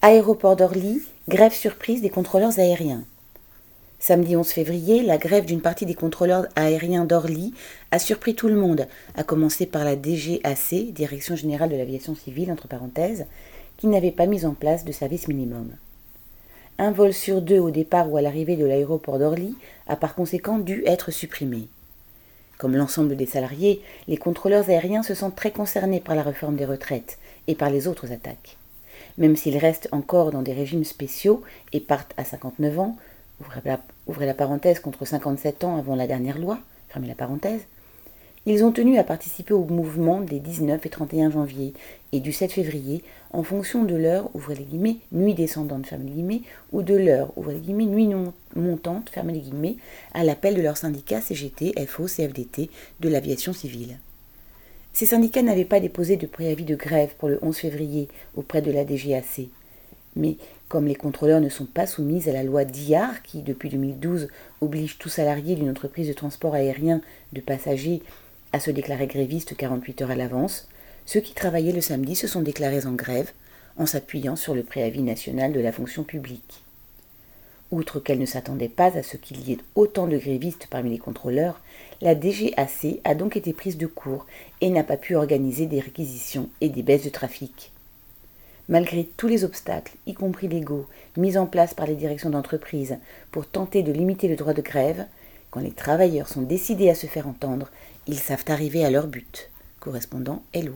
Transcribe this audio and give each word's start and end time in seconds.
Aéroport 0.00 0.56
d'Orly, 0.56 1.00
grève 1.28 1.52
surprise 1.52 2.02
des 2.02 2.10
contrôleurs 2.10 2.58
aériens. 2.58 3.04
Samedi 4.00 4.34
11 4.34 4.48
février, 4.48 5.02
la 5.02 5.16
grève 5.16 5.44
d'une 5.44 5.60
partie 5.60 5.86
des 5.86 5.94
contrôleurs 5.94 6.46
aériens 6.56 7.04
d'Orly 7.04 7.54
a 7.92 8.00
surpris 8.00 8.34
tout 8.34 8.48
le 8.48 8.56
monde, 8.56 8.88
à 9.14 9.22
commencer 9.22 9.64
par 9.64 9.84
la 9.84 9.94
DGAC, 9.94 10.92
Direction 10.92 11.36
générale 11.36 11.70
de 11.70 11.76
l'aviation 11.76 12.16
civile, 12.16 12.50
entre 12.50 12.66
parenthèses, 12.66 13.26
qui 13.76 13.86
n'avait 13.86 14.10
pas 14.10 14.26
mis 14.26 14.44
en 14.44 14.54
place 14.54 14.84
de 14.84 14.90
service 14.90 15.28
minimum. 15.28 15.70
Un 16.78 16.90
vol 16.90 17.12
sur 17.12 17.40
deux 17.40 17.60
au 17.60 17.70
départ 17.70 18.10
ou 18.10 18.16
à 18.16 18.22
l'arrivée 18.22 18.56
de 18.56 18.64
l'aéroport 18.64 19.20
d'Orly 19.20 19.54
a 19.86 19.94
par 19.94 20.16
conséquent 20.16 20.58
dû 20.58 20.82
être 20.84 21.12
supprimé. 21.12 21.68
Comme 22.58 22.74
l'ensemble 22.74 23.14
des 23.14 23.26
salariés, 23.26 23.80
les 24.08 24.16
contrôleurs 24.16 24.68
aériens 24.68 25.04
se 25.04 25.14
sentent 25.14 25.36
très 25.36 25.52
concernés 25.52 26.00
par 26.00 26.16
la 26.16 26.22
réforme 26.22 26.56
des 26.56 26.66
retraites 26.66 27.18
et 27.46 27.54
par 27.54 27.70
les 27.70 27.86
autres 27.86 28.10
attaques. 28.10 28.56
Même 29.18 29.36
s'ils 29.36 29.58
restent 29.58 29.88
encore 29.92 30.30
dans 30.30 30.42
des 30.42 30.52
régimes 30.52 30.84
spéciaux 30.84 31.42
et 31.72 31.80
partent 31.80 32.14
à 32.16 32.24
59 32.24 32.78
ans, 32.78 32.96
ouvrez 34.06 34.26
la, 34.26 34.34
parenthèse 34.34 34.80
contre 34.80 35.04
57 35.04 35.64
ans 35.64 35.76
avant 35.76 35.96
la 35.96 36.06
dernière 36.06 36.38
loi, 36.38 36.58
fermez 36.88 37.08
la 37.08 37.14
parenthèse, 37.14 37.62
ils 38.44 38.64
ont 38.64 38.72
tenu 38.72 38.98
à 38.98 39.04
participer 39.04 39.54
au 39.54 39.64
mouvement 39.64 40.20
des 40.20 40.40
19 40.40 40.84
et 40.84 40.88
31 40.88 41.30
janvier 41.30 41.74
et 42.10 42.18
du 42.18 42.32
7 42.32 42.50
février 42.50 43.04
en 43.30 43.44
fonction 43.44 43.84
de 43.84 43.94
l'heure, 43.94 44.30
ouvrez 44.34 44.56
les 44.56 44.64
guillemets, 44.64 44.96
nuit 45.12 45.34
descendante, 45.34 45.86
fermez 45.86 46.06
les 46.06 46.12
guillemets, 46.12 46.42
ou 46.72 46.82
de 46.82 46.96
l'heure, 46.96 47.32
ouvrez 47.36 47.54
les 47.54 47.60
guillemets, 47.60 47.86
nuit 47.86 48.08
non 48.08 48.32
montante, 48.56 49.10
fermez 49.10 49.32
les 49.32 49.40
guillemets, 49.40 49.76
à 50.12 50.24
l'appel 50.24 50.56
de 50.56 50.62
leur 50.62 50.76
syndicat 50.76 51.20
CGT, 51.20 51.74
FO, 51.86 52.06
CFDT 52.06 52.68
de 53.00 53.08
l'aviation 53.08 53.52
civile. 53.52 53.98
Ces 54.92 55.06
syndicats 55.06 55.42
n'avaient 55.42 55.64
pas 55.64 55.80
déposé 55.80 56.16
de 56.16 56.26
préavis 56.26 56.64
de 56.64 56.74
grève 56.74 57.14
pour 57.18 57.28
le 57.28 57.38
11 57.42 57.56
février 57.56 58.08
auprès 58.36 58.60
de 58.60 58.70
la 58.70 58.84
DGAC. 58.84 59.48
Mais 60.16 60.36
comme 60.68 60.86
les 60.86 60.94
contrôleurs 60.94 61.40
ne 61.40 61.48
sont 61.48 61.64
pas 61.64 61.86
soumis 61.86 62.28
à 62.28 62.32
la 62.32 62.42
loi 62.42 62.64
DIAR, 62.64 63.22
qui 63.22 63.40
depuis 63.40 63.70
2012 63.70 64.28
oblige 64.60 64.98
tout 64.98 65.08
salarié 65.08 65.54
d'une 65.54 65.70
entreprise 65.70 66.08
de 66.08 66.12
transport 66.12 66.54
aérien 66.54 67.00
de 67.32 67.40
passagers 67.40 68.02
à 68.52 68.60
se 68.60 68.70
déclarer 68.70 69.06
gréviste 69.06 69.56
48 69.56 70.02
heures 70.02 70.10
à 70.10 70.16
l'avance, 70.16 70.68
ceux 71.06 71.20
qui 71.20 71.34
travaillaient 71.34 71.72
le 71.72 71.80
samedi 71.80 72.14
se 72.14 72.26
sont 72.26 72.42
déclarés 72.42 72.86
en 72.86 72.92
grève 72.92 73.32
en 73.78 73.86
s'appuyant 73.86 74.36
sur 74.36 74.54
le 74.54 74.62
préavis 74.62 75.02
national 75.02 75.52
de 75.52 75.60
la 75.60 75.72
fonction 75.72 76.04
publique. 76.04 76.62
Outre 77.72 78.00
qu'elle 78.00 78.18
ne 78.18 78.26
s'attendait 78.26 78.68
pas 78.68 78.98
à 78.98 79.02
ce 79.02 79.16
qu'il 79.16 79.48
y 79.48 79.52
ait 79.54 79.58
autant 79.74 80.06
de 80.06 80.18
grévistes 80.18 80.66
parmi 80.68 80.90
les 80.90 80.98
contrôleurs, 80.98 81.58
la 82.02 82.14
DGAC 82.14 83.00
a 83.02 83.14
donc 83.14 83.34
été 83.34 83.54
prise 83.54 83.78
de 83.78 83.86
court 83.86 84.26
et 84.60 84.68
n'a 84.68 84.84
pas 84.84 84.98
pu 84.98 85.16
organiser 85.16 85.64
des 85.64 85.80
réquisitions 85.80 86.50
et 86.60 86.68
des 86.68 86.82
baisses 86.82 87.04
de 87.04 87.08
trafic. 87.08 87.72
Malgré 88.68 89.08
tous 89.16 89.26
les 89.26 89.42
obstacles, 89.42 89.94
y 90.06 90.12
compris 90.12 90.48
légaux, 90.48 90.86
mis 91.16 91.38
en 91.38 91.46
place 91.46 91.72
par 91.72 91.86
les 91.86 91.96
directions 91.96 92.30
d'entreprise 92.30 92.98
pour 93.30 93.46
tenter 93.46 93.82
de 93.82 93.90
limiter 93.90 94.28
le 94.28 94.36
droit 94.36 94.52
de 94.52 94.62
grève, 94.62 95.06
quand 95.50 95.60
les 95.60 95.72
travailleurs 95.72 96.28
sont 96.28 96.42
décidés 96.42 96.90
à 96.90 96.94
se 96.94 97.06
faire 97.06 97.26
entendre, 97.26 97.70
ils 98.06 98.18
savent 98.18 98.44
arriver 98.48 98.84
à 98.84 98.90
leur 98.90 99.06
but. 99.06 99.50
Correspondant 99.80 100.42
Hello. 100.52 100.74